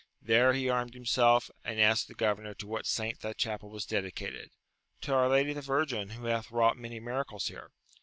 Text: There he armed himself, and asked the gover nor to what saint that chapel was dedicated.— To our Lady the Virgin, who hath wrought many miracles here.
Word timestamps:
There 0.23 0.53
he 0.53 0.67
armed 0.67 0.95
himself, 0.95 1.51
and 1.63 1.79
asked 1.79 2.07
the 2.07 2.15
gover 2.15 2.41
nor 2.41 2.55
to 2.55 2.65
what 2.65 2.87
saint 2.87 3.19
that 3.19 3.37
chapel 3.37 3.69
was 3.69 3.85
dedicated.— 3.85 4.49
To 5.01 5.13
our 5.13 5.29
Lady 5.29 5.53
the 5.53 5.61
Virgin, 5.61 6.09
who 6.09 6.25
hath 6.25 6.49
wrought 6.49 6.75
many 6.75 6.99
miracles 6.99 7.49
here. 7.49 7.69